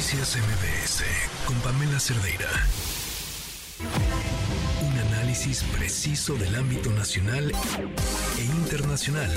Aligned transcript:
Noticias 0.00 0.38
MBS 0.38 1.04
con 1.46 1.60
Pamela 1.60 2.00
Cerdeira. 2.00 2.48
Un 4.82 4.98
análisis 4.98 5.62
preciso 5.76 6.36
del 6.36 6.54
ámbito 6.54 6.88
nacional 6.88 7.52
e 8.38 8.44
internacional. 8.62 9.28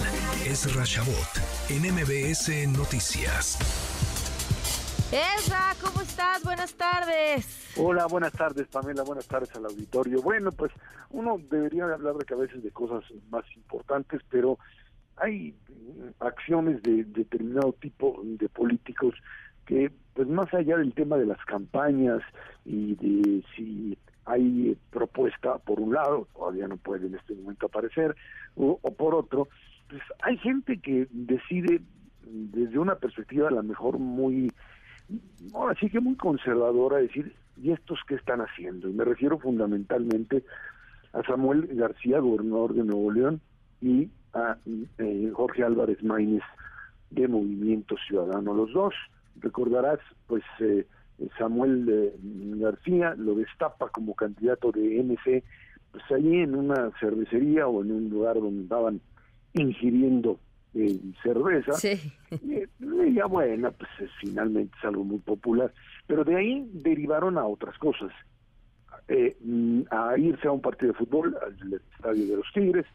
Es 0.45 0.73
Rashabot 0.73 1.27
en 1.67 1.81
MBS 1.93 2.65
Noticias. 2.77 3.59
Ezra, 5.11 5.75
¿cómo 5.81 5.99
estás? 5.99 6.41
Buenas 6.43 6.73
tardes. 6.75 7.73
Hola, 7.75 8.05
buenas 8.05 8.31
tardes, 8.31 8.65
Pamela. 8.69 9.03
Buenas 9.03 9.27
tardes 9.27 9.53
al 9.57 9.65
auditorio. 9.65 10.21
Bueno, 10.21 10.53
pues 10.53 10.71
uno 11.09 11.41
debería 11.51 11.83
hablar 11.83 12.15
de 12.15 12.23
que 12.23 12.35
a 12.35 12.37
veces 12.37 12.63
de 12.63 12.71
cosas 12.71 13.03
más 13.29 13.43
importantes, 13.57 14.21
pero 14.29 14.57
hay 15.17 15.53
acciones 16.19 16.81
de 16.83 17.03
determinado 17.03 17.73
tipo 17.73 18.21
de 18.23 18.47
políticos 18.47 19.13
que, 19.65 19.91
pues 20.13 20.27
más 20.27 20.53
allá 20.53 20.77
del 20.77 20.93
tema 20.93 21.17
de 21.17 21.25
las 21.25 21.43
campañas 21.45 22.21
y 22.65 22.95
de 22.95 23.43
si 23.55 23.97
hay 24.25 24.77
propuesta 24.89 25.57
por 25.59 25.79
un 25.79 25.93
lado, 25.93 26.27
todavía 26.33 26.67
no 26.67 26.77
puede 26.77 27.07
en 27.07 27.15
este 27.15 27.35
momento 27.35 27.65
aparecer, 27.65 28.15
o, 28.55 28.77
por 28.77 29.15
otro, 29.15 29.49
pues 29.89 30.01
hay 30.21 30.37
gente 30.37 30.79
que 30.79 31.07
decide 31.11 31.81
desde 32.25 32.79
una 32.79 32.95
perspectiva 32.95 33.49
a 33.49 33.51
lo 33.51 33.63
mejor 33.63 33.99
muy, 33.99 34.51
ahora 35.53 35.75
sí 35.79 35.89
que 35.89 35.99
muy 35.99 36.15
conservadora, 36.15 36.97
decir, 36.97 37.35
¿y 37.61 37.71
estos 37.71 37.99
qué 38.07 38.15
están 38.15 38.39
haciendo? 38.41 38.87
Y 38.87 38.93
me 38.93 39.03
refiero 39.03 39.37
fundamentalmente 39.39 40.43
a 41.11 41.21
Samuel 41.23 41.67
García, 41.75 42.19
gobernador 42.19 42.73
de 42.73 42.83
Nuevo 42.83 43.11
León, 43.11 43.41
y 43.81 44.09
a 44.33 44.57
eh, 44.97 45.31
Jorge 45.33 45.63
Álvarez 45.63 46.01
Maínez 46.01 46.43
de 47.11 47.27
Movimiento 47.27 47.95
Ciudadano. 48.07 48.53
Los 48.53 48.71
dos, 48.73 48.93
recordarás, 49.39 49.99
pues 50.27 50.43
eh, 50.59 50.85
Samuel 51.37 51.87
eh, 51.89 52.13
García 52.59 53.15
lo 53.17 53.35
destapa 53.35 53.89
como 53.89 54.15
candidato 54.15 54.71
de 54.71 55.01
MC, 55.03 55.43
pues 55.91 56.03
ahí 56.11 56.37
en 56.37 56.55
una 56.55 56.91
cervecería 56.99 57.67
o 57.67 57.83
en 57.83 57.91
un 57.91 58.09
lugar 58.09 58.35
donde 58.35 58.63
estaban 58.63 59.01
ingiriendo 59.53 60.39
cerveza. 61.21 61.73
Sí. 61.73 61.99
Y, 62.31 63.13
ya 63.13 63.27
bueno, 63.27 63.71
pues 63.73 64.09
finalmente 64.19 64.75
es 64.79 64.85
algo 64.85 65.03
muy 65.03 65.19
popular. 65.19 65.71
Pero 66.07 66.23
de 66.23 66.35
ahí 66.35 66.67
derivaron 66.73 67.37
a 67.37 67.45
otras 67.45 67.77
cosas. 67.77 68.11
a 69.91 70.17
irse 70.17 70.47
a 70.47 70.51
un 70.51 70.61
partido 70.61 70.93
de 70.93 70.97
fútbol, 70.97 71.37
al 71.45 71.73
estadio 71.73 72.25
de 72.25 72.37
los 72.37 72.51
Tigres, 72.53 72.87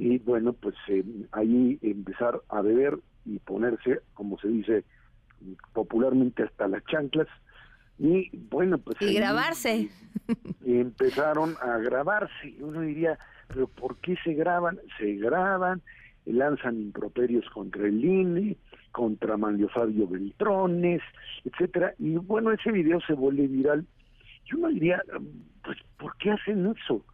y 0.00 0.18
bueno, 0.18 0.54
pues 0.54 0.74
eh, 0.88 1.04
ahí 1.32 1.78
empezar 1.82 2.40
a 2.48 2.62
beber 2.62 2.98
y 3.26 3.38
ponerse, 3.38 4.00
como 4.14 4.38
se 4.38 4.48
dice 4.48 4.84
popularmente, 5.72 6.42
hasta 6.42 6.68
las 6.68 6.84
chanclas. 6.86 7.28
Y 7.98 8.30
bueno, 8.50 8.78
pues... 8.78 9.00
Y 9.02 9.14
grabarse. 9.14 9.90
empezaron 10.64 11.56
a 11.60 11.78
grabarse. 11.78 12.54
Uno 12.60 12.80
diría, 12.80 13.18
pero 13.48 13.68
¿por 13.68 13.96
qué 13.98 14.16
se 14.24 14.34
graban? 14.34 14.78
Se 14.98 15.14
graban, 15.16 15.82
lanzan 16.24 16.80
improperios 16.80 17.48
contra 17.50 17.86
el 17.86 18.04
INE, 18.04 18.56
contra 18.92 19.36
Manlio 19.36 19.68
Fabio 19.68 20.06
Beltrones, 20.06 21.02
etcétera. 21.44 21.94
Y 21.98 22.16
bueno, 22.16 22.52
ese 22.52 22.72
video 22.72 23.00
se 23.06 23.12
vuelve 23.12 23.46
viral. 23.46 23.86
Yo 24.46 24.58
no 24.58 24.68
diría, 24.68 25.02
pues, 25.62 25.78
¿por 25.98 26.16
qué 26.16 26.30
hacen 26.30 26.66
eso? 26.66 27.04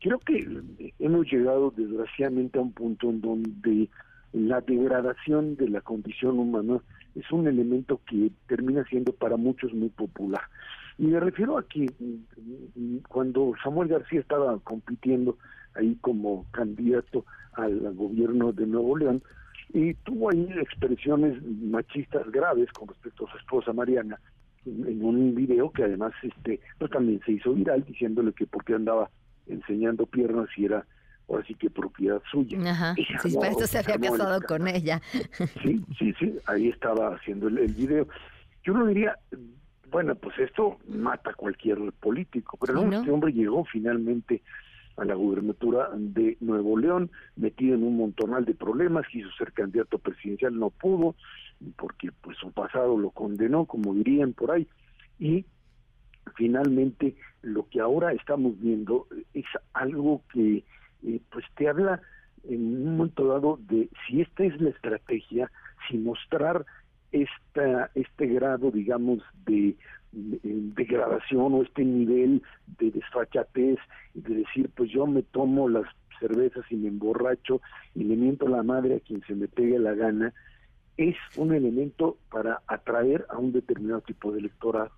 Creo 0.00 0.18
que 0.18 0.44
hemos 0.98 1.30
llegado 1.30 1.72
desgraciadamente 1.76 2.58
a 2.58 2.62
un 2.62 2.72
punto 2.72 3.08
en 3.08 3.20
donde 3.20 3.88
la 4.32 4.60
degradación 4.60 5.56
de 5.56 5.68
la 5.68 5.80
condición 5.80 6.38
humana 6.38 6.80
es 7.14 7.30
un 7.30 7.46
elemento 7.46 8.00
que 8.08 8.30
termina 8.46 8.84
siendo 8.84 9.12
para 9.12 9.36
muchos 9.36 9.72
muy 9.74 9.90
popular. 9.90 10.42
Y 10.98 11.06
me 11.06 11.20
refiero 11.20 11.58
a 11.58 11.66
que 11.66 11.86
mm, 11.98 12.96
cuando 13.08 13.52
Samuel 13.62 13.88
García 13.88 14.20
estaba 14.20 14.58
compitiendo 14.60 15.38
ahí 15.74 15.96
como 16.00 16.46
candidato 16.52 17.24
al 17.54 17.94
gobierno 17.94 18.52
de 18.52 18.66
Nuevo 18.66 18.96
León, 18.96 19.22
y 19.74 19.94
tuvo 19.94 20.30
ahí 20.30 20.48
expresiones 20.60 21.42
machistas 21.42 22.30
graves 22.30 22.70
con 22.72 22.88
respecto 22.88 23.26
a 23.26 23.32
su 23.32 23.38
esposa 23.38 23.72
Mariana, 23.72 24.20
en 24.66 25.04
un 25.04 25.34
video 25.34 25.70
que 25.70 25.82
además 25.84 26.12
este 26.22 26.60
pues 26.78 26.90
también 26.90 27.20
se 27.24 27.32
hizo 27.32 27.52
viral 27.52 27.84
diciéndole 27.84 28.32
que 28.32 28.46
porque 28.46 28.74
andaba 28.74 29.10
enseñando 29.46 30.06
piernas 30.06 30.48
y 30.56 30.66
era 30.66 30.86
ahora 31.32 31.46
sí 31.46 31.54
que 31.54 31.70
propiedad 31.70 32.22
suya. 32.30 32.58
Ajá, 32.70 32.94
sí, 32.94 33.34
para 33.34 33.50
esto 33.50 33.66
se 33.66 33.78
había 33.78 33.98
casado 33.98 34.40
con 34.42 34.68
ella. 34.68 35.00
Sí, 35.62 35.84
sí, 35.98 36.14
sí, 36.18 36.36
ahí 36.46 36.68
estaba 36.68 37.14
haciendo 37.14 37.48
el, 37.48 37.72
video. 37.72 38.06
Yo 38.64 38.74
no 38.74 38.86
diría, 38.86 39.18
bueno, 39.90 40.14
pues 40.14 40.38
esto 40.38 40.78
mata 40.88 41.30
a 41.30 41.34
cualquier 41.34 41.78
político, 42.00 42.58
pero 42.60 42.74
no, 42.74 42.98
este 42.98 43.10
hombre 43.10 43.32
llegó 43.32 43.64
finalmente 43.64 44.42
a 44.96 45.04
la 45.04 45.14
gubernatura 45.14 45.88
de 45.94 46.36
Nuevo 46.40 46.78
León, 46.78 47.10
metido 47.36 47.74
en 47.74 47.82
un 47.82 47.96
montonal 47.96 48.44
de 48.44 48.54
problemas, 48.54 49.06
quiso 49.08 49.30
ser 49.38 49.52
candidato 49.52 49.98
presidencial, 49.98 50.58
no 50.58 50.70
pudo, 50.70 51.16
porque 51.76 52.10
pues 52.20 52.36
su 52.36 52.52
pasado 52.52 52.98
lo 52.98 53.10
condenó, 53.10 53.64
como 53.64 53.94
dirían 53.94 54.34
por 54.34 54.50
ahí, 54.50 54.68
y 55.18 55.46
finalmente 56.36 57.16
lo 57.40 57.68
que 57.68 57.80
ahora 57.80 58.12
estamos 58.12 58.60
viendo 58.60 59.06
es 59.32 59.46
algo 59.72 60.22
que 60.32 60.62
eh, 61.06 61.20
pues 61.30 61.44
te 61.56 61.68
habla 61.68 62.00
en 62.44 62.60
un 62.60 62.96
momento 62.96 63.26
dado 63.26 63.58
de 63.68 63.88
si 64.06 64.20
esta 64.20 64.44
es 64.44 64.60
la 64.60 64.70
estrategia, 64.70 65.50
si 65.88 65.98
mostrar 65.98 66.64
esta, 67.12 67.90
este 67.94 68.26
grado, 68.26 68.70
digamos, 68.70 69.22
de, 69.46 69.76
degradación 70.12 71.54
o 71.54 71.62
este 71.62 71.84
nivel 71.84 72.42
de 72.78 72.90
desfachatez, 72.90 73.78
de 74.14 74.34
decir, 74.34 74.70
pues 74.74 74.90
yo 74.90 75.06
me 75.06 75.22
tomo 75.22 75.68
las 75.68 75.86
cervezas 76.20 76.64
y 76.70 76.76
me 76.76 76.88
emborracho 76.88 77.62
y 77.94 78.04
le 78.04 78.16
miento 78.16 78.46
la 78.46 78.62
madre 78.62 78.96
a 78.96 79.00
quien 79.00 79.22
se 79.22 79.34
me 79.34 79.48
pegue 79.48 79.78
la 79.78 79.94
gana, 79.94 80.34
es 80.96 81.16
un 81.36 81.54
elemento 81.54 82.18
para 82.30 82.60
atraer 82.66 83.26
a 83.30 83.38
un 83.38 83.52
determinado 83.52 84.02
tipo 84.02 84.32
de 84.32 84.40
electorado. 84.40 84.90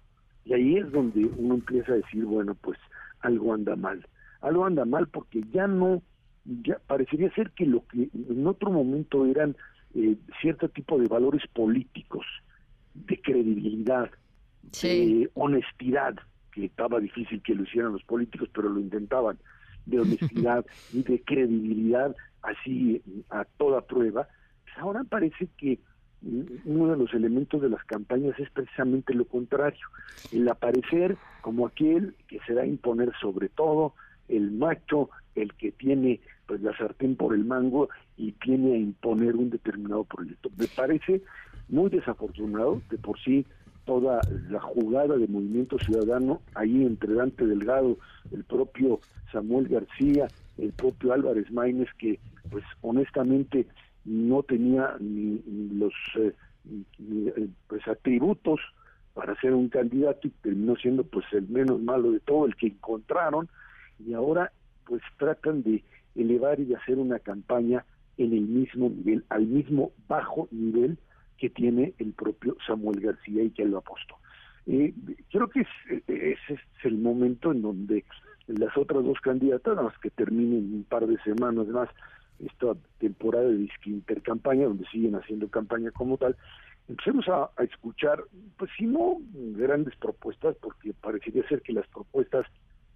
Y 0.44 0.52
ahí 0.52 0.76
es 0.76 0.90
donde 0.90 1.24
uno 1.24 1.54
empieza 1.54 1.92
a 1.92 1.96
decir, 1.96 2.24
bueno, 2.24 2.54
pues 2.60 2.78
algo 3.20 3.54
anda 3.54 3.76
mal. 3.76 4.04
Algo 4.44 4.66
anda 4.66 4.84
mal 4.84 5.08
porque 5.08 5.42
ya 5.52 5.66
no, 5.66 6.02
ya 6.44 6.78
parecería 6.86 7.32
ser 7.34 7.50
que 7.52 7.64
lo 7.64 7.86
que 7.86 8.10
en 8.12 8.46
otro 8.46 8.70
momento 8.70 9.24
eran 9.24 9.56
eh, 9.94 10.16
cierto 10.40 10.68
tipo 10.68 10.98
de 10.98 11.08
valores 11.08 11.42
políticos, 11.52 12.26
de 12.94 13.20
credibilidad, 13.20 14.10
de 14.82 15.30
honestidad, 15.34 16.14
que 16.52 16.66
estaba 16.66 17.00
difícil 17.00 17.42
que 17.42 17.54
lo 17.54 17.64
hicieran 17.64 17.92
los 17.92 18.04
políticos, 18.04 18.48
pero 18.52 18.68
lo 18.68 18.80
intentaban, 18.80 19.38
de 19.86 20.00
honestidad 20.00 20.64
y 20.92 21.02
de 21.02 21.22
credibilidad, 21.22 22.14
así 22.42 23.02
a 23.30 23.44
toda 23.44 23.80
prueba, 23.80 24.28
pues 24.64 24.76
ahora 24.78 25.04
parece 25.04 25.48
que 25.56 25.78
uno 26.22 26.88
de 26.90 26.96
los 26.96 27.12
elementos 27.14 27.62
de 27.62 27.68
las 27.68 27.84
campañas 27.84 28.38
es 28.38 28.50
precisamente 28.50 29.14
lo 29.14 29.24
contrario, 29.24 29.86
el 30.30 30.48
aparecer 30.48 31.16
como 31.40 31.66
aquel 31.66 32.14
que 32.28 32.40
se 32.46 32.54
da 32.54 32.62
a 32.62 32.66
imponer 32.66 33.12
sobre 33.20 33.48
todo, 33.48 33.94
el 34.28 34.52
macho, 34.52 35.10
el 35.34 35.52
que 35.54 35.72
tiene 35.72 36.20
pues 36.46 36.60
la 36.60 36.76
sartén 36.76 37.16
por 37.16 37.34
el 37.34 37.44
mango 37.44 37.88
y 38.16 38.32
tiene 38.32 38.74
a 38.74 38.78
imponer 38.78 39.36
un 39.36 39.50
determinado 39.50 40.04
proyecto. 40.04 40.50
Me 40.56 40.66
parece 40.66 41.22
muy 41.68 41.90
desafortunado 41.90 42.82
de 42.90 42.98
por 42.98 43.18
sí 43.20 43.46
toda 43.84 44.20
la 44.48 44.60
jugada 44.60 45.16
de 45.16 45.26
Movimiento 45.28 45.78
Ciudadano 45.78 46.40
ahí 46.54 46.84
entre 46.84 47.14
Dante 47.14 47.46
Delgado, 47.46 47.98
el 48.32 48.44
propio 48.44 49.00
Samuel 49.32 49.68
García, 49.68 50.28
el 50.58 50.72
propio 50.72 51.12
Álvarez 51.12 51.50
Maínez 51.50 51.88
que 51.98 52.18
pues 52.50 52.64
honestamente 52.82 53.66
no 54.04 54.42
tenía 54.42 54.96
ni, 55.00 55.42
los 55.74 55.92
eh, 56.16 56.32
eh, 56.98 57.48
pues 57.66 57.86
atributos 57.88 58.60
para 59.12 59.38
ser 59.40 59.54
un 59.54 59.68
candidato 59.68 60.28
y 60.28 60.30
terminó 60.30 60.76
siendo 60.76 61.04
pues 61.04 61.24
el 61.32 61.48
menos 61.48 61.80
malo 61.80 62.10
de 62.10 62.20
todo, 62.20 62.46
el 62.46 62.56
que 62.56 62.66
encontraron 62.68 63.48
y 63.98 64.14
ahora 64.14 64.52
pues 64.86 65.02
tratan 65.18 65.62
de 65.62 65.82
elevar 66.14 66.60
y 66.60 66.64
de 66.64 66.76
hacer 66.76 66.98
una 66.98 67.18
campaña 67.18 67.84
en 68.18 68.32
el 68.32 68.42
mismo 68.42 68.88
nivel, 68.90 69.24
al 69.28 69.46
mismo 69.46 69.92
bajo 70.08 70.48
nivel 70.50 70.98
que 71.38 71.50
tiene 71.50 71.94
el 71.98 72.12
propio 72.12 72.56
Samuel 72.66 73.00
García 73.00 73.42
y 73.42 73.50
que 73.50 73.64
lo 73.64 73.78
apostó. 73.78 74.16
Eh, 74.66 74.94
creo 75.30 75.48
que 75.48 75.66
ese 76.06 76.54
es 76.54 76.84
el 76.84 76.98
momento 76.98 77.52
en 77.52 77.62
donde 77.62 78.04
las 78.46 78.76
otras 78.76 79.04
dos 79.04 79.20
candidatas, 79.20 79.76
que 79.98 80.10
terminen 80.10 80.74
un 80.74 80.84
par 80.84 81.06
de 81.06 81.18
semanas 81.22 81.66
más, 81.68 81.88
esta 82.38 82.74
temporada 82.98 83.46
de 83.46 83.68
intercampaña, 83.86 84.64
donde 84.64 84.86
siguen 84.86 85.14
haciendo 85.14 85.48
campaña 85.48 85.90
como 85.90 86.18
tal, 86.18 86.36
empecemos 86.88 87.26
a, 87.28 87.50
escuchar, 87.62 88.22
pues 88.56 88.70
si 88.76 88.86
no 88.86 89.18
grandes 89.32 89.96
propuestas, 89.96 90.56
porque 90.60 90.92
parecería 90.94 91.46
ser 91.48 91.62
que 91.62 91.72
las 91.72 91.86
propuestas 91.88 92.46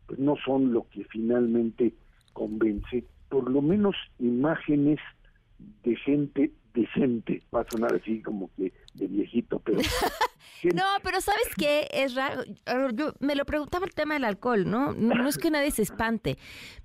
pues 0.09 0.19
no 0.19 0.35
son 0.45 0.73
lo 0.73 0.89
que 0.89 1.05
finalmente 1.05 1.95
convence, 2.33 3.05
por 3.29 3.49
lo 3.49 3.63
menos 3.63 3.95
imágenes 4.19 4.99
de 5.85 5.95
gente 5.97 6.53
decente, 6.75 7.43
va 7.55 7.61
a 7.61 7.71
sonar 7.71 7.95
así 7.95 8.23
como 8.23 8.51
que 8.57 8.73
de 8.95 9.07
viejito, 9.07 9.61
pero 9.61 9.79
No, 10.75 10.85
pero 11.05 11.21
¿sabes 11.21 11.49
qué, 11.57 11.87
es 11.93 12.17
raro? 12.17 12.43
Yo 12.93 13.13
me 13.21 13.37
lo 13.37 13.45
preguntaba 13.45 13.87
el 13.87 13.95
tema 13.95 14.15
del 14.15 14.25
alcohol, 14.25 14.69
¿no? 14.69 14.93
No, 14.93 15.29
es 15.29 15.39
que 15.39 15.51
nadie 15.51 15.71
se 15.71 15.83
espante, 15.83 16.37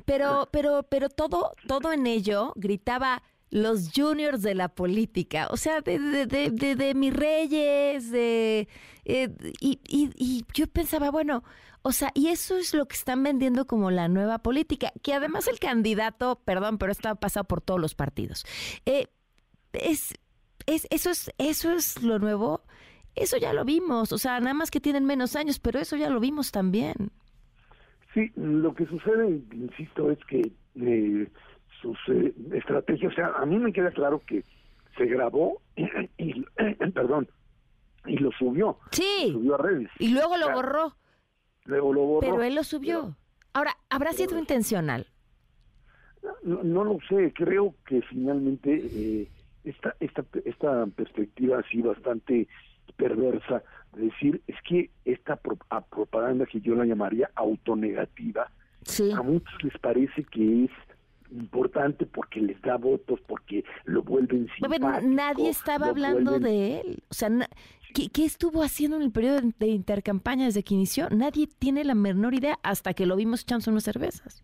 pero, 0.06 0.48
pero, 0.52 0.84
pero 0.84 1.10
todo, 1.10 1.54
todo 1.68 1.92
en 1.92 2.06
ello 2.06 2.54
gritaba 2.56 3.24
los 3.54 3.92
juniors 3.96 4.42
de 4.42 4.56
la 4.56 4.68
política, 4.68 5.48
o 5.52 5.58
sea, 5.58 5.82
de, 5.82 6.00
de, 6.00 6.26
de, 6.26 6.76
de, 6.76 6.96
mis 6.96 7.14
reyes, 7.14 8.10
de, 8.10 8.68
eh, 9.06 9.30
y, 9.62 9.80
y, 9.88 10.10
y 10.16 10.44
yo 10.56 10.66
pensaba, 10.66 11.12
bueno, 11.12 11.44
o 11.84 11.92
sea, 11.92 12.10
y 12.16 12.30
eso 12.30 12.58
es 12.58 12.74
lo 12.74 12.88
que 12.88 12.96
están 12.96 13.22
vendiendo 13.22 13.68
como 13.68 13.92
la 13.92 14.08
nueva 14.08 14.40
política, 14.40 14.92
que 15.04 15.14
además 15.14 15.48
el 15.48 15.60
candidato, 15.60 16.42
perdón, 16.44 16.80
pero 16.80 16.92
está 16.92 17.14
pasado 17.14 17.44
por 17.44 17.62
todos 17.62 17.80
los 17.80 17.94
partidos. 17.94 18.44
Eh, 18.88 19.06
es, 19.74 20.16
es, 20.66 20.88
eso 20.90 21.12
es, 21.12 21.32
eso 21.38 21.74
es 21.74 22.02
lo 22.02 22.18
nuevo. 22.18 22.64
Eso 23.14 23.38
ya 23.38 23.54
lo 23.54 23.66
vimos, 23.66 24.12
o 24.12 24.18
sea, 24.18 24.40
nada 24.40 24.56
más 24.56 24.72
que 24.72 24.80
tienen 24.80 25.06
menos 25.06 25.36
años, 25.36 25.60
pero 25.60 25.78
eso 25.80 25.96
ya 25.96 26.10
lo 26.10 26.20
vimos 26.20 26.52
también. 26.52 27.12
Sí, 28.16 28.32
lo 28.36 28.74
que 28.74 28.88
sucede, 28.88 29.44
insisto, 29.54 30.10
es 30.10 30.18
que 30.28 30.52
eh, 30.76 31.28
sus 31.84 31.98
eh, 32.08 32.34
estrategias, 32.54 33.12
o 33.12 33.16
sea, 33.16 33.34
a 33.36 33.46
mí 33.46 33.60
me 33.60 33.74
queda 33.74 33.92
claro 33.92 34.22
que 34.26 34.44
se 34.98 35.06
grabó 35.06 35.62
y, 36.18 36.44
perdón, 36.94 37.28
y 38.06 38.18
lo 38.18 38.32
subió. 38.32 38.78
Sí. 38.92 39.30
subió 39.32 39.56
a 39.56 39.58
redes. 39.58 39.90
Y 40.00 40.14
luego 40.14 40.38
lo 40.38 40.52
borró. 40.52 40.96
Luego 41.66 41.94
lo 41.94 42.02
borró. 42.02 42.20
Pero 42.22 42.42
él 42.42 42.56
lo 42.56 42.64
subió. 42.64 43.16
Ahora, 43.54 43.78
¿habrá 43.90 44.14
sido 44.14 44.40
intencional? 44.40 45.06
No, 46.42 46.64
no, 46.64 46.84
lo 46.86 47.00
sé, 47.10 47.34
creo 47.36 47.76
que 47.86 48.02
finalmente 48.04 48.82
eh, 48.82 49.30
esta, 49.66 49.94
esta, 50.00 50.24
esta 50.46 50.86
perspectiva 50.88 51.60
así 51.60 51.82
bastante 51.82 52.48
perversa 52.96 53.62
de 53.94 54.06
decir 54.06 54.42
es 54.48 54.56
que 54.68 54.90
esta 55.04 55.36
propaganda 55.36 56.46
que 56.46 56.62
yo 56.62 56.76
la 56.76 56.86
llamaría 56.86 57.30
autonegativa 57.36 58.50
a 59.16 59.22
muchos 59.22 59.64
les 59.64 59.78
parece 59.80 60.24
que 60.26 60.66
es 60.66 60.72
importante 61.34 62.06
porque 62.06 62.42
les 62.42 62.62
da 62.62 62.78
votos, 62.78 63.20
porque 63.28 63.64
lo 63.86 64.04
vuelven 64.04 64.48
simpático. 64.56 65.02
nadie 65.02 65.50
estaba 65.50 65.88
hablando 65.88 66.40
de 66.40 66.82
él. 66.82 67.04
O 67.10 67.14
sea, 67.14 67.30
¿qué, 67.94 68.26
estuvo 68.26 68.64
haciendo 68.64 68.98
en 68.98 69.04
el 69.04 69.12
periodo 69.12 69.42
de 69.60 69.68
intercampaña 69.68 70.46
desde 70.46 70.64
que 70.64 70.74
inició? 70.74 71.10
Nadie 71.10 71.48
tiene 71.60 71.84
la 71.84 71.96
menor 71.96 72.34
idea 72.34 72.60
hasta 72.64 72.94
que 72.94 73.06
lo 73.06 73.16
vimos 73.16 73.42
echando 73.44 73.72
unas 73.72 73.84
cervezas. 73.84 74.44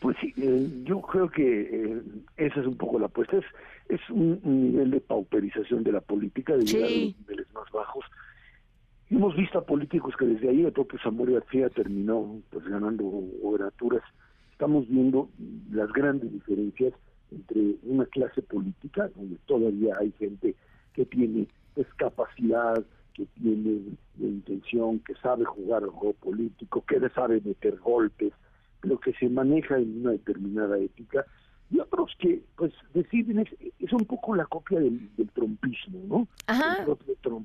Pues 0.00 0.16
sí, 0.20 0.32
eh, 0.38 0.68
yo 0.84 1.02
creo 1.02 1.28
que 1.28 1.60
eh, 1.60 2.02
esa 2.36 2.60
es 2.60 2.66
un 2.66 2.76
poco 2.76 2.98
la 2.98 3.06
apuesta. 3.06 3.36
Es, 3.36 3.44
es 3.88 4.00
un, 4.10 4.40
nivel 4.44 4.90
de 4.90 5.00
pauperización 5.00 5.84
de 5.84 5.92
la 5.92 6.00
política, 6.00 6.56
de 6.56 6.64
llegar 6.64 6.88
a 6.88 6.90
los 6.90 7.18
niveles 7.18 7.52
más 7.52 7.70
bajos. 7.70 8.04
Hemos 9.10 9.36
visto 9.36 9.58
a 9.58 9.66
políticos 9.66 10.14
que 10.18 10.24
desde 10.24 10.48
ahí, 10.48 10.64
el 10.64 10.72
propio 10.72 10.98
Samuel 11.00 11.34
García 11.34 11.68
terminó 11.68 12.40
pues 12.50 12.64
ganando 12.64 13.04
gobernaturas. 13.04 14.02
Estamos 14.54 14.88
viendo 14.88 15.28
las 15.72 15.92
grandes 15.92 16.30
diferencias 16.30 16.92
entre 17.32 17.74
una 17.82 18.06
clase 18.06 18.40
política, 18.40 19.10
donde 19.16 19.36
todavía 19.46 19.96
hay 19.98 20.12
gente 20.12 20.54
que 20.92 21.04
tiene 21.06 21.48
pues, 21.74 21.88
capacidad, 21.96 22.80
que 23.14 23.26
tiene 23.34 23.80
intención, 24.20 25.00
que 25.00 25.16
sabe 25.16 25.44
jugar 25.44 25.82
al 25.82 25.90
juego 25.90 26.14
político, 26.14 26.84
que 26.86 27.00
sabe 27.16 27.40
meter 27.44 27.78
golpes, 27.80 28.32
lo 28.82 29.00
que 29.00 29.12
se 29.14 29.28
maneja 29.28 29.76
en 29.76 30.02
una 30.02 30.12
determinada 30.12 30.78
ética 30.78 31.26
y 31.72 31.80
otros 31.80 32.12
que 32.20 32.40
pues 32.56 32.72
deciden 32.92 33.40
es, 33.40 33.48
es 33.80 33.83
un 33.96 34.04
poco 34.04 34.34
la 34.34 34.44
copia 34.46 34.80
del, 34.80 35.10
trompismo 35.32 36.00
no 36.06 36.28
Ajá. 36.46 36.86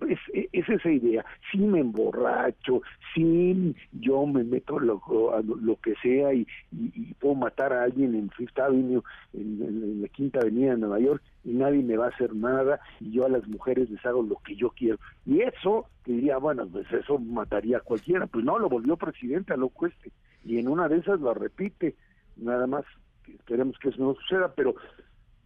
Es, 0.07 0.19
es, 0.51 0.69
esa 0.69 0.91
idea. 0.91 1.25
Si 1.51 1.57
me 1.57 1.79
emborracho 1.79 2.81
si 3.13 3.75
yo 3.93 4.25
me 4.25 4.43
meto 4.43 4.79
lo, 4.79 5.01
lo 5.41 5.75
que 5.77 5.95
sea 6.01 6.33
y, 6.33 6.47
y, 6.71 7.13
puedo 7.15 7.35
matar 7.35 7.73
a 7.73 7.83
alguien 7.83 8.15
en 8.15 8.29
Fifth 8.31 8.59
Avenue 8.59 9.01
en, 9.33 9.61
en, 9.61 10.01
la 10.01 10.07
Quinta 10.09 10.39
Avenida 10.39 10.71
de 10.71 10.77
Nueva 10.77 10.99
York 10.99 11.23
y 11.43 11.51
nadie 11.51 11.81
me 11.81 11.97
va 11.97 12.05
a 12.05 12.09
hacer 12.09 12.35
nada 12.35 12.79
y 12.99 13.11
yo 13.11 13.25
a 13.25 13.29
las 13.29 13.47
mujeres 13.47 13.89
les 13.89 14.05
hago 14.05 14.21
lo 14.23 14.35
que 14.37 14.55
yo 14.55 14.69
quiero. 14.69 14.99
Y 15.25 15.41
eso 15.41 15.87
diría 16.05 16.37
bueno 16.37 16.67
pues 16.67 16.91
eso 16.91 17.17
mataría 17.17 17.77
a 17.77 17.81
cualquiera. 17.81 18.27
Pues 18.27 18.45
no 18.45 18.59
lo 18.59 18.69
volvió 18.69 18.97
presidente 18.97 19.53
a 19.53 19.57
lo 19.57 19.69
cueste. 19.69 20.11
Y 20.45 20.57
en 20.57 20.67
una 20.67 20.87
de 20.87 20.97
esas 20.97 21.19
lo 21.19 21.33
repite, 21.33 21.95
nada 22.37 22.67
más 22.67 22.85
esperemos 23.27 23.77
que 23.79 23.89
eso 23.89 24.01
no 24.01 24.15
suceda, 24.15 24.53
pero 24.55 24.75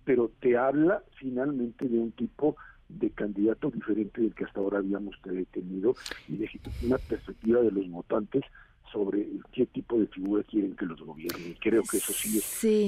pero 0.05 0.31
te 0.39 0.57
habla 0.57 1.03
finalmente 1.19 1.87
de 1.87 1.99
un 1.99 2.11
tipo 2.11 2.55
de 2.89 3.09
candidato 3.09 3.71
diferente 3.71 4.21
del 4.21 4.35
que 4.35 4.45
hasta 4.45 4.59
ahora 4.59 4.79
habíamos 4.79 5.15
tenido 5.51 5.95
y 6.27 6.37
de 6.37 6.49
una 6.83 6.97
perspectiva 6.97 7.61
de 7.61 7.71
los 7.71 7.89
votantes 7.89 8.43
sobre 8.91 9.27
qué 9.51 9.65
tipo 9.65 9.99
de 9.99 10.05
figura 10.07 10.43
quieren 10.43 10.75
que 10.75 10.85
los 10.85 11.01
gobiernen. 11.01 11.55
Creo 11.59 11.81
que 11.81 11.97
eso 11.97 12.13
sí 12.13 12.37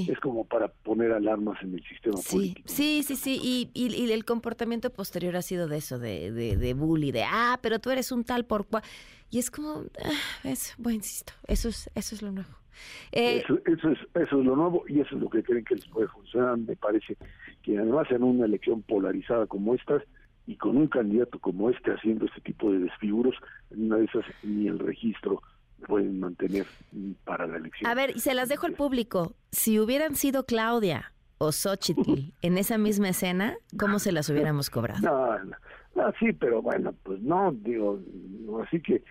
es, 0.08 0.20
como 0.20 0.46
para 0.46 0.68
poner 0.68 1.12
alarmas 1.12 1.62
en 1.64 1.74
el 1.74 1.84
sistema 1.84 2.18
político. 2.30 2.68
Sí, 2.70 3.02
sí, 3.04 3.16
sí, 3.16 3.40
y, 3.42 3.72
y, 3.74 4.12
el 4.12 4.24
comportamiento 4.24 4.92
posterior 4.92 5.36
ha 5.36 5.42
sido 5.42 5.68
de 5.68 5.78
eso, 5.78 5.98
de, 5.98 6.32
de, 6.32 6.58
de 6.58 6.74
bully, 6.76 7.12
de, 7.12 7.24
ah, 7.24 7.60
pero 7.62 7.80
tú 7.80 7.90
eres 7.90 8.12
un 8.12 8.24
tal 8.24 8.46
por 8.46 8.68
cual. 8.68 8.84
Y 9.32 9.40
es 9.40 9.50
como, 9.50 9.86
ah, 10.04 10.54
bueno, 10.78 10.98
insisto, 10.98 11.34
eso 11.48 11.70
es, 11.70 11.90
eso 11.96 12.14
es 12.14 12.22
lo 12.22 12.32
nuevo. 12.32 12.65
Eh, 13.12 13.42
eso, 13.44 13.60
eso, 13.66 13.90
es, 13.90 14.00
eso 14.14 14.40
es 14.40 14.46
lo 14.46 14.56
nuevo 14.56 14.84
y 14.88 15.00
eso 15.00 15.16
es 15.16 15.22
lo 15.22 15.30
que 15.30 15.44
creen 15.44 15.66
que 15.66 15.76
les 15.76 15.88
puede 15.88 16.08
funcionar. 16.08 16.58
Me 16.58 16.76
parece 16.76 17.18
que 17.64 17.78
además 17.78 18.08
en 18.12 18.24
una 18.24 18.46
elección 18.46 18.82
polarizada 18.84 19.48
como 19.48 19.76
esta 19.76 20.02
y 20.48 20.56
con 20.58 20.78
un 20.78 20.88
candidato 20.88 21.40
como 21.40 21.70
este 21.70 21.92
haciendo 21.92 22.26
este 22.26 22.42
tipo 22.42 22.72
de 22.72 22.80
desfiguros, 22.80 23.36
en 23.72 23.86
una 23.86 23.98
de 23.98 24.06
esas 24.06 24.26
ni 24.44 24.68
el 24.68 24.80
registro 24.80 25.42
pueden 25.88 26.20
mantener 26.20 26.66
para 27.24 27.48
la 27.48 27.58
elección. 27.58 27.90
A 27.90 27.96
ver, 27.96 28.12
y 28.16 28.20
se 28.20 28.34
las 28.34 28.50
dejo 28.50 28.66
al 28.66 28.74
público. 28.74 29.36
Si 29.52 29.80
hubieran 29.80 30.16
sido 30.16 30.46
Claudia 30.46 31.14
o 31.38 31.52
Xochitl 31.52 32.34
en 32.42 32.58
esa 32.58 32.78
misma 32.78 33.10
escena, 33.10 33.56
¿cómo 33.78 34.00
se 34.00 34.12
las 34.12 34.30
hubiéramos 34.30 34.70
cobrado? 34.70 35.00
No, 35.02 35.38
no, 35.96 36.14
sí, 36.20 36.34
pero 36.34 36.62
bueno, 36.62 36.94
pues 37.04 37.22
no, 37.22 37.52
digo, 37.52 38.00
así 38.66 38.82
que 38.82 39.04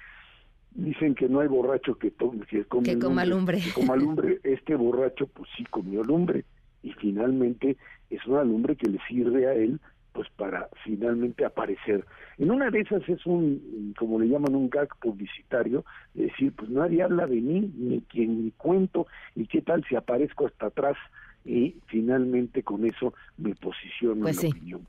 dicen 0.74 1.14
que 1.14 1.28
no 1.28 1.40
hay 1.40 1.48
borracho 1.48 1.96
que, 1.96 2.10
tome, 2.10 2.44
que, 2.46 2.64
que 2.82 2.98
coma 2.98 3.24
lumbre. 3.24 3.60
Que 3.60 3.72
coma 3.72 3.96
lumbre. 3.96 4.40
Este 4.42 4.74
borracho, 4.74 5.26
pues 5.28 5.48
sí 5.56 5.64
comió 5.64 6.02
lumbre. 6.02 6.44
Y 6.82 6.92
finalmente 6.92 7.76
es 8.10 8.26
una 8.26 8.44
lumbre 8.44 8.76
que 8.76 8.90
le 8.90 8.98
sirve 9.08 9.46
a 9.46 9.54
él 9.54 9.80
pues 10.14 10.28
para 10.36 10.68
finalmente 10.84 11.44
aparecer. 11.44 12.04
En 12.38 12.52
una 12.52 12.70
de 12.70 12.80
esas 12.80 13.06
es 13.08 13.26
un, 13.26 13.92
como 13.98 14.20
le 14.20 14.28
llaman, 14.28 14.54
un 14.54 14.70
gag 14.70 14.88
publicitario, 15.00 15.84
es 16.14 16.28
decir, 16.28 16.52
pues 16.56 16.70
nadie 16.70 17.02
habla 17.02 17.26
de 17.26 17.40
mí, 17.40 17.72
ni 17.76 18.00
quien 18.02 18.44
ni 18.44 18.52
cuento, 18.52 19.08
y 19.34 19.48
qué 19.48 19.60
tal 19.60 19.84
si 19.88 19.96
aparezco 19.96 20.46
hasta 20.46 20.66
atrás 20.66 20.96
y 21.44 21.76
finalmente 21.86 22.62
con 22.62 22.86
eso 22.86 23.14
me 23.36 23.54
posiciono 23.54 24.22
pues 24.22 24.42
en 24.42 24.50
la 24.50 24.56
opinión. 24.56 24.86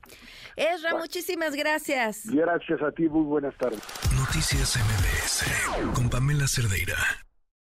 Esra, 0.56 0.96
muchísimas 0.96 1.54
gracias. 1.54 2.26
Gracias 2.26 2.80
a 2.82 2.90
ti, 2.92 3.08
muy 3.08 3.24
buenas 3.24 3.54
tardes. 3.56 3.80
Noticias 4.18 4.76
MBS 4.76 5.94
con 5.94 6.08
Pamela 6.08 6.46
Cerdeira. 6.46 6.96